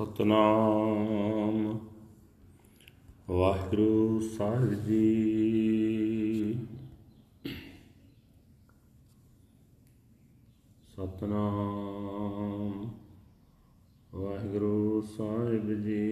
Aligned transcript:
ਸਤਨਾਮ। 0.00 1.78
ਵਾਹਿਗੁਰੂ 3.28 4.20
ਸਾਹਿਬ 4.20 4.74
ਜੀ। 4.74 6.54
ਸਤਨਾਮ। 10.92 12.90
ਵਾਹਿਗੁਰੂ 14.14 15.00
ਸਾਹਿਬ 15.00 15.82
ਜੀ। 15.82 16.10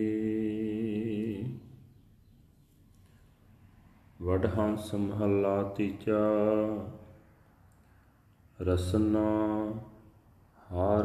ਵਡਹੰਸ 4.22 4.94
ਮਹੱਲਾ 4.94 5.62
ਤੀਜਾ। 5.62 6.20
ਰਸਨਾ 8.60 9.70
ਹਰ। 10.72 11.04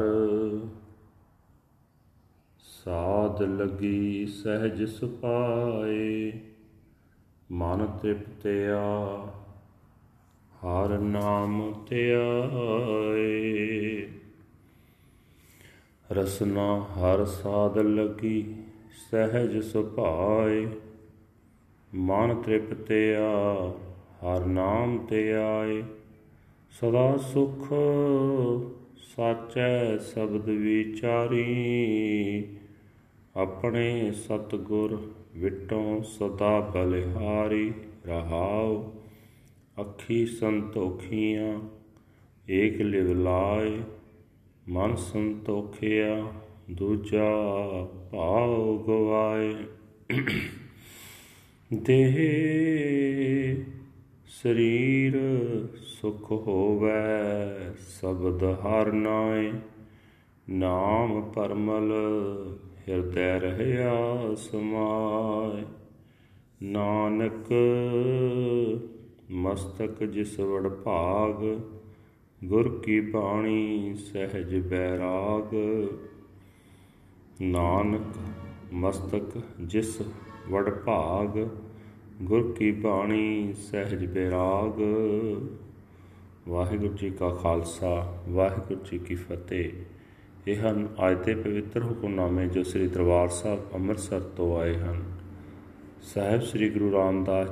ਸਾਧ 2.84 3.42
ਲਗੀ 3.42 4.26
ਸਹਿਜ 4.26 4.84
ਸੁਪਾਏ 4.84 6.32
ਮਨ 7.50 7.98
ਤ੍ਰਿਪਤਿਆ, 8.02 9.26
ਹਰ 10.54 10.98
ਨਾਮ 10.98 11.84
ਧਿਆਏ। 11.88 14.08
ਰਸਨਾ 16.10 16.80
ਹਰ 16.80 17.24
ਸਾਧ 17.24 17.78
ਲਗੀ 17.78 18.54
ਸਹਿਜ 19.10 19.60
ਸੁਭਾਏ, 19.60 20.68
ਮਨ 21.94 22.42
ਤ੍ਰਿਪਤਿਆ, 22.42 23.72
ਹਰ 24.24 24.44
ਨਾਮ 24.44 25.06
ਧਿਆਏ। 25.06 25.82
ਸਦਾ 26.70 27.16
ਸੁਖ 27.16 27.72
ਸਾਚੈ 29.16 29.98
ਸ਼ਬਦ 29.98 30.48
ਵਿਚਾਰੀ 30.48 32.56
ਆਪਣੇ 33.36 34.12
ਸਤਗੁਰ 34.12 35.12
ਵਿਟੋਂ 35.36 36.02
ਸਦਾ 36.02 36.60
ਬਲਿਹਾਰੀ 36.60 37.72
ਰਹਾਉ। 38.06 38.92
ਅੱਖੀ 39.80 40.26
ਸੰਤੋਖੀਆਂ, 40.26 41.60
ਏਕ 42.50 42.80
ਲਿਵ 42.80 43.12
ਲਾਏ, 43.12 43.80
ਮਨ 44.68 44.96
ਸੰਤੋਖਿਆ, 44.96 46.32
ਦੂਜਾ 46.70 47.30
ਭਾਉ 48.12 48.78
ਗਵਾਏ। 48.78 49.54
ਦੇਹ 51.72 52.14
ਸਰੀਰ 54.26 55.18
ਸੁਖ 55.76 56.32
ਹੋਵੇ, 56.32 56.90
ਸਬਦ 57.78 58.44
ਹਰ 58.44 58.92
ਨਾਏ, 58.92 59.52
ਨਾਮ 60.50 61.32
ਪਰਮਲ 61.34 61.92
ਹਿਰਦੈ 62.88 63.40
ਰਹਿਆ 63.40 64.34
ਸਮਾਏ। 64.34 65.64
ਨਾਨਕ 66.62 67.52
ਮਸਤਕ 69.30 70.04
ਜਿਸ 70.04 70.40
ਵੜ 70.40 70.68
ਭਾਗ, 70.68 71.60
ਗੁਰ 72.44 72.80
ਕੀ 72.80 73.00
ਬਾਣੀ 73.00 73.94
ਸਹਿਜ 73.94 74.68
ਬੈਰਾਗ। 74.68 75.54
ਨਾਨਕ 77.40 78.16
ਮਸਤਕ 78.72 79.42
ਜਿਸ 79.60 80.02
ਵੜ 80.50 80.70
ਭਾਗ, 80.70 81.48
ਗੁਰ 82.22 82.52
ਕੀ 82.52 82.72
ਬਾਣੀ 82.72 83.52
ਸਹਿਜ 83.52 84.14
ਬੈਰਾਗ। 84.14 84.80
ਵਾਹਿਗੁਰੂ 86.48 86.94
ਜੀ 86.94 87.10
ਕਾ 87.10 87.30
ਖਾਲਸਾ, 87.30 88.22
ਵਾਹਿਗੁਰੂ 88.28 88.80
ਜੀ 88.92 88.98
ਕੀ 88.98 89.14
ਫਤਿਹ। 89.14 89.93
ਇਹ 90.48 90.56
ਹਨ 90.56 90.88
ਅੱਜ 91.10 91.24
ਦੇ 91.26 91.34
ਪਵਿੱਤਰ 91.34 91.82
ਹੁਕਮਨਾਮੇ 91.82 92.46
ਜੋ 92.46 92.62
ਸ੍ਰੀ 92.62 92.86
ਦਰਬਾਰ 92.86 93.28
ਸਾਹਿਬ 93.28 93.60
ਅੰਮ੍ਰਿਤਸਰ 93.74 94.20
ਤੋਂ 94.20 94.60
ਆਏ 94.60 94.76
ਹਨ। 94.76 95.02
ਸਾਹਿਬ 96.02 96.42
ਸ੍ਰੀ 96.42 96.70
ਗੁਰੂ 96.70 96.92
ਰਾਮਦਾਸ, 96.92 97.48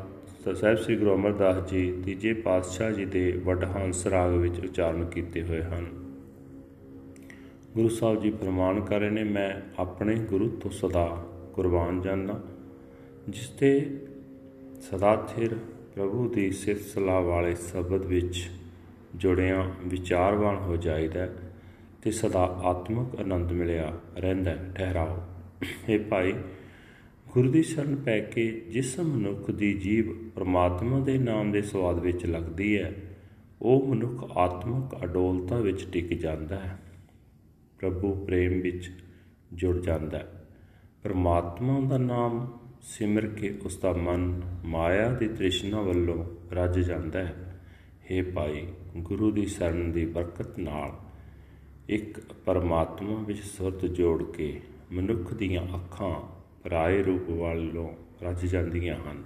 ਸਾਹਿਬ 0.61 0.77
ਸ੍ਰੀ 0.77 0.97
ਗੁਰੂ 0.97 1.15
ਅਮਰਦਾਸ 1.15 1.71
ਜੀ 1.71 2.03
ਤੀਜੇ 2.05 2.33
ਪਾਤਸ਼ਾਹ 2.33 2.91
ਜੀ 2.91 3.05
ਦੇ 3.05 3.41
ਵਡਹੰਸ 3.45 4.07
ਰਾਗ 4.07 4.33
ਵਿੱਚ 4.33 4.61
ਉਚਾਰਨ 4.61 5.05
ਕੀਤੇ 5.05 5.43
ਹੋਏ 5.43 5.63
ਹਨ। 5.63 5.87
ਗੁਰੂ 7.75 7.89
ਸਾਹਿਬ 7.89 8.23
ਜੀ 8.23 8.31
ਫਰਮਾਨ 8.31 8.81
ਕਰ 8.81 9.01
ਰਹੇ 9.01 9.11
ਨੇ, 9.11 9.25
ਮੈਂ 9.25 9.61
ਆਪਣੇ 9.79 10.15
ਗੁਰੂ 10.15 10.49
ਤੋਂ 10.49 10.71
ਸਦਾ 10.71 11.27
ਕੁਰਬਾਨ 11.55 12.01
ਜਾਂਦਾ, 12.01 12.41
ਜਿਸ 13.29 13.49
ਤੇ 13.49 14.01
ਸਦਾ 14.81 15.17
ਥਿਰ 15.17 15.55
ਪ੍ਰਭੂ 15.95 16.29
ਦੀ 16.29 16.51
ਸਿਫਤ 16.51 16.87
ਸਲਾਹ 16.87 17.21
ਵਾਲੇ 17.21 17.55
ਸ਼ਬਦ 17.55 18.05
ਵਿੱਚ 18.05 18.51
ਜੁੜਿਆਂ 19.17 19.71
ਵਿਚਾਰਵਾਨ 19.87 20.57
ਹੋ 20.57 20.77
ਜਾਈਦਾ 20.77 21.29
ਤੇ 22.03 22.11
ਸਦਾ 22.11 22.41
ਆਤਮਿਕ 22.41 23.21
ਆਨੰਦ 23.21 23.53
ਮਿਲਿਆ 23.53 24.01
ਰਹਿੰਦਾ 24.17 24.57
ਠਹਿਰਾਓ। 24.75 25.23
ਇਹ 25.89 26.01
ਭਾਈ, 26.01 26.35
ਗੁਰੂ 27.29 27.51
ਦੀ 27.51 27.63
ਸ਼ਰਨ 27.63 27.97
ਪੈ 27.97 28.21
ਕੇ 28.21 28.51
ਜਿਸ 28.51 29.01
ਮਨੁੱਖ 29.01 29.51
ਦੀ 29.51 29.75
ਜੀਵ 29.75 30.29
ਪ੍ਰਮਾਤਮਾ 30.29 31.01
ਦੇ 31.01 31.19
ਨਾਮ 31.19 31.53
ਦੇ 31.53 31.63
ਸਵਾਦ 31.63 31.99
ਵਿੱਚ 31.99 32.27
ਲੱਗਦੀ 32.27 32.79
ਹੈ, 32.79 32.97
ਉਹ 33.63 33.87
ਮਨੁੱਖ 33.87 34.33
ਆਤਮਿਕ 34.37 35.05
ਅਡੋਲਤਾ 35.05 35.57
ਵਿੱਚ 35.57 35.93
ਟਿਕ 35.93 36.15
ਜਾਂਦਾ 36.15 36.57
ਹੈ। 36.57 36.79
ਪ੍ਰਭੂ 37.79 38.25
ਪ੍ਰੇਮ 38.25 38.61
ਵਿੱਚ 38.61 38.91
ਜੁੜ 39.53 39.81
ਜਾਂਦਾ 39.81 40.19
ਹੈ। 40.19 40.49
ਪ੍ਰਮਾਤਮਾ 41.03 41.81
ਦਾ 41.81 41.99
ਨਾਮ 41.99 42.59
ਸਿਮਰ 42.83 43.27
ਕੇ 43.27 43.59
ਉਸ 43.65 43.79
ਦਾ 43.79 43.93
ਮਨ 43.93 44.43
ਮਾਇਆ 44.65 45.11
ਦੀ 45.11 45.29
ਤ੍ਰਿਸ਼ਨਾ 45.29 45.81
ਵੱਲੋਂ 45.81 46.27
ਰੱਜ 46.53 46.81
ਜਾਂਦਾ 46.81 47.19
ਹੈ। 47.19 47.61
हे 48.11 48.27
ਭਾਈ, 48.35 48.67
ਗੁਰੂ 48.97 49.31
ਦੀ 49.31 49.47
ਸ਼ਰਨ 49.47 49.93
ਦੀ 49.93 50.07
ਬਰਕਤ 50.07 50.59
ਨਾਲ 50.59 51.12
ਇੱਕ 51.89 52.21
ਪਰਮਾਤਮਾ 52.21 53.23
ਵਿੱਚ 53.23 53.43
ਸੁਰਤ 53.43 53.87
ਜੋੜ 53.87 54.23
ਕੇ 54.23 54.61
ਮਨੁੱਖ 54.93 55.35
ਦੀਆਂ 55.35 55.63
ਅੱਖਾਂ 55.63 56.21
ਪਰਾਏ 56.65 57.03
ਰੂਪ 57.03 57.31
ਵੱਲੋਂ 57.31 57.93
ਰੱਜ 58.23 58.47
ਜਾਂਦੀਆਂ 58.47 58.97
ਹਨ। 58.97 59.25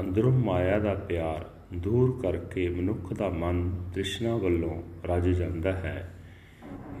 ਅੰਦਰੋਂ 0.00 0.32
ਮਾਇਆ 0.32 0.78
ਦਾ 0.78 0.94
ਪਿਆਰ 0.94 1.50
ਦੂਰ 1.74 2.22
ਕਰਕੇ 2.22 2.68
ਮਨੁੱਖ 2.68 3.12
ਦਾ 3.12 3.28
ਮਨ 3.28 3.90
ਤ੍ਰਿਸ਼ਨਾ 3.92 4.36
ਵੱਲੋਂ 4.36 4.82
ਰੱਜ 5.04 5.28
ਜਾਂਦਾ 5.28 5.72
ਹੈ। 5.72 6.14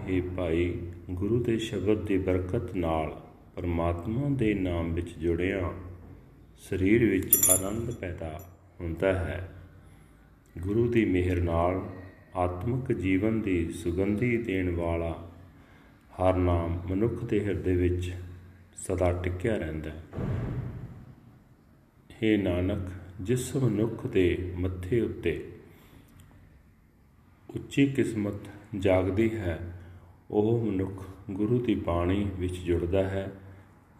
ਇਹ 0.08 0.22
ਭਾਈ, 0.22 0.78
ਗੁਰੂ 1.10 1.42
ਦੇ 1.42 1.58
ਸ਼ਬਦ 1.58 2.06
ਦੀ 2.06 2.18
ਬਰਕਤ 2.18 2.76
ਨਾਲ 2.76 3.22
ਪਰਮਾਤਮਾ 3.56 4.28
ਦੇ 4.28 4.54
ਨਾਮ 4.54 4.94
ਵਿੱਚ 4.94 5.18
ਜੁੜਿਆ 5.18 5.72
ਸਰੀਰ 6.58 7.10
ਵਿੱਚ 7.10 7.50
ਆਨੰਦ 7.50 7.90
ਪੈਦਾ 7.90 8.40
ਹੁੰਦਾ 8.80 9.12
ਹੈ। 9.12 9.52
ਗੁਰੂ 10.58 10.88
ਦੀ 10.88 11.04
ਮਿਹਰ 11.04 11.40
ਨਾਲ 11.40 11.82
ਆਤਮਿਕ 12.36 12.92
ਜੀਵਨ 12.92 13.40
ਦੀ 13.40 13.72
ਸੁਗੰਧੀ 13.72 14.36
ਦੇਣ 14.36 14.76
ਵਾਲਾ 14.76 15.28
ਹਰ 16.20 16.34
ਨਾਮ 16.34 16.80
ਮਨੁੱਖ 16.90 17.24
ਦੇ 17.24 17.44
ਹਿਰਦੇ 17.44 17.76
ਵਿੱਚ 17.76 18.12
ਸਦਾ 18.76 19.12
ਟਿਕਿਆ 19.12 19.56
ਰਹਿੰਦਾ 19.56 19.90
ਹੈ। 19.90 20.02
हे 22.10 22.42
ਨਾਨਕ, 22.42 22.90
ਜਿਸ 23.20 23.56
ਮਨੁੱਖ 23.56 24.06
ਦੇ 24.06 24.52
ਮੱਥੇ 24.56 25.00
ਉੱਤੇ 25.00 25.52
ਉੱਚੀ 27.54 27.86
ਕਿਸਮਤ 27.86 28.34
ਜਾਗਦੀ 28.78 29.36
ਹੈ, 29.36 29.78
ਉਹ 30.30 30.66
ਮਨੁੱਖ 30.66 31.04
ਗੁਰੂ 31.30 31.58
ਦੀ 31.58 31.74
ਬਾਣੀ 31.74 32.30
ਵਿੱਚ 32.38 32.56
ਜੁੜਦਾ 32.56 33.02
ਹੈ, 33.02 33.32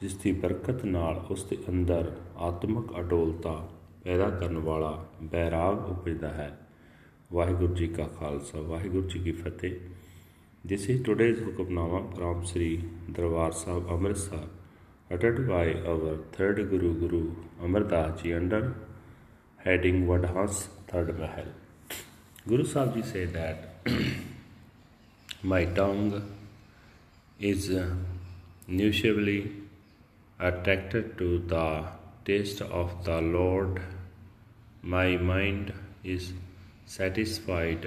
ਜਿਸ 0.01 0.17
ਦੀ 0.17 0.33
ਬਰਕਤ 0.33 0.85
ਨਾਲ 0.85 1.27
ਉਸ 1.31 1.45
ਦੇ 1.45 1.59
ਅੰਦਰ 1.69 2.17
ਆਤਮਿਕ 2.37 3.01
ਅਡੋਲਤਾ 3.01 3.69
ਪੈਦਾ 4.05 4.31
ਕਰਨ 4.31 4.59
ਵਾਲਾ 4.59 5.07
ਬੈਰਾਗ 5.23 5.91
ਉਪਜਦਾ 5.91 6.29
ਹੈ। 6.29 6.59
ਵਾਹਿਗੁਰੂ 7.33 7.75
ਜੀ 7.75 7.87
ਕਾ 7.87 8.07
ਖਾਲਸਾ 8.19 8.61
ਵਾਹਿਗੁਰੂ 8.61 9.09
ਜੀ 9.09 9.19
ਕੀ 9.21 9.33
ਫਤਿਹ 9.33 9.79
This 10.65 10.83
is 10.91 10.99
today's 11.01 11.39
Hukamnama 11.41 12.15
from 12.15 12.41
Sri 12.45 12.85
Darbar 13.11 13.51
Sahib 13.51 13.87
Amritsar, 13.89 14.41
uttered 15.11 15.49
by 15.49 15.73
our 15.93 16.11
third 16.33 16.59
Guru 16.73 16.91
Guru 17.03 17.21
Amar 17.63 17.81
Das 17.93 18.21
Ji 18.21 18.35
under 18.35 18.61
heading 19.65 20.07
Vadhans 20.07 20.61
Third 20.91 21.19
Mahal. 21.19 21.49
Guru 22.47 22.67
Sahib 22.67 22.93
Ji 22.97 23.03
said 23.13 23.33
that 23.33 23.89
my 25.43 25.65
tongue 25.65 26.12
is 27.53 27.71
usually 28.67 29.41
attracted 30.38 31.17
to 31.17 31.38
the 31.55 31.67
taste 32.26 32.61
of 32.61 32.94
the 33.05 33.19
Lord. 33.23 33.83
My 34.83 35.09
mind 35.17 35.73
is 36.05 36.33
satisfied 36.92 37.84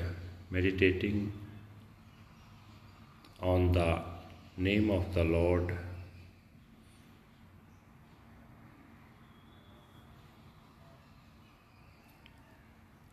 meditating 0.50 1.18
on 3.42 3.74
the 3.78 4.02
name 4.56 4.90
of 4.90 5.14
the 5.14 5.24
Lord. 5.26 5.74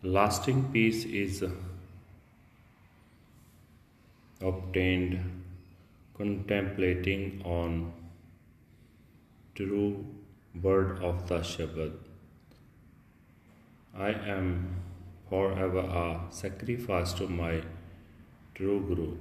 Lasting 0.03 0.61
peace 0.73 1.05
is 1.23 1.43
obtained 4.41 5.19
contemplating 6.17 7.43
on 7.45 7.93
true 9.57 10.07
word 10.69 11.03
of 11.03 11.27
the 11.33 11.41
Shabad. 11.41 11.99
I 13.97 14.11
am 14.37 14.55
forever 15.31 15.85
a 16.05 16.21
sacrifice 16.31 17.13
to 17.15 17.29
my 17.29 17.63
true 18.55 18.81
Guru. 18.89 19.17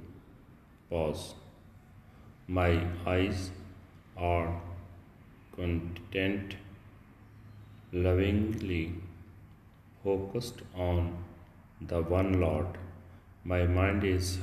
Pause. 0.90 1.36
My 2.48 2.72
eyes 3.06 3.52
are 4.18 4.62
content, 5.56 6.56
lovingly 7.94 8.96
focused 10.04 10.62
on 10.76 11.24
the 11.80 12.02
one 12.02 12.40
Lord. 12.42 12.80
My 13.44 13.66
mind 13.66 14.04
is 14.04 14.40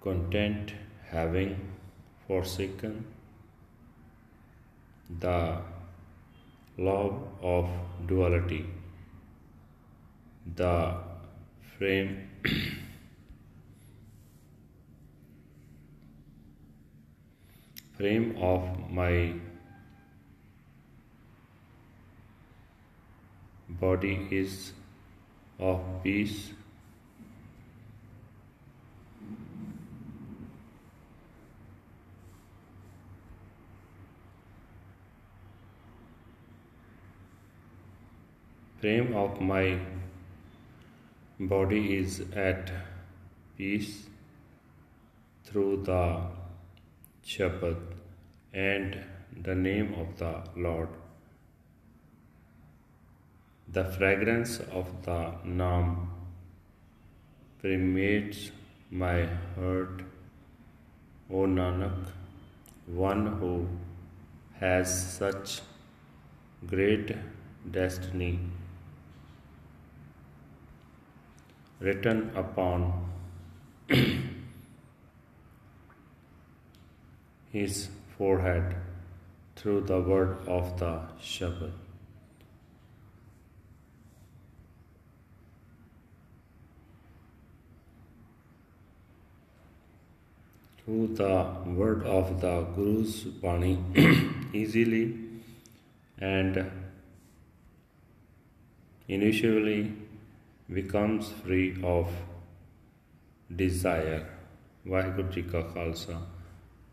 content 0.00 0.72
having 1.10 1.54
forsaken 2.26 3.04
the 5.20 5.58
love 6.78 7.22
of 7.42 7.68
duality, 8.06 8.64
the 10.56 10.94
frame 11.76 12.28
frame 17.96 18.36
of 18.40 18.90
my 18.90 19.34
body 23.68 24.26
is 24.30 24.72
of 25.58 25.80
peace 26.02 26.50
frame 38.80 39.14
of 39.14 39.40
my 39.40 39.78
body 41.40 41.96
is 41.96 42.22
at 42.36 42.70
peace 43.56 44.02
through 45.44 45.82
the 45.84 46.20
Shabbat 47.24 47.78
and 48.52 48.98
the 49.42 49.54
name 49.54 49.94
of 49.94 50.18
the 50.18 50.42
Lord. 50.54 50.88
The 53.72 53.84
fragrance 53.84 54.58
of 54.70 54.86
the 55.06 55.32
Naam 55.46 56.08
permeates 57.62 58.50
my 58.90 59.24
heart, 59.54 60.02
O 61.30 61.46
Nanak, 61.46 62.08
one 62.86 63.26
who 63.38 63.66
has 64.58 65.14
such 65.18 65.60
great 66.66 67.16
destiny 67.70 68.38
written 71.80 72.30
upon 72.36 73.08
his 77.52 77.88
forehead 78.16 78.76
through 79.56 79.80
the 79.80 80.00
word 80.00 80.36
of 80.46 80.78
the 80.78 81.00
Shabbat. 81.20 81.72
Through 90.84 91.08
the 91.14 91.56
word 91.66 92.04
of 92.04 92.40
the 92.40 92.62
Guru's 92.74 93.24
Bani 93.24 93.78
easily 94.52 95.18
and 96.18 96.70
initially 99.08 99.92
becomes 100.69 101.31
free 101.43 101.67
of 101.83 102.07
desire. 103.59 104.23
Waheguru 104.87 105.27
ji 105.27 105.41
ਕਾ 105.41 105.61
ਖਾਲਸਾ 105.61 106.27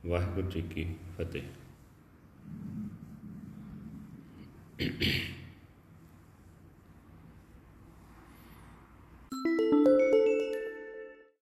ਵਾਹਿਗੁਰੂ 0.06 0.50
ਜੀ 0.50 0.62
ਕੀ 0.62 0.86
ਫਤਿਹ 1.18 1.42